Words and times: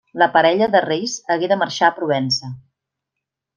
La 0.19 0.27
parella 0.37 0.67
de 0.75 0.81
reis 0.85 1.13
hagué 1.35 1.51
de 1.53 1.59
marxar 1.65 1.91
a 1.91 1.95
Provença. 2.01 2.53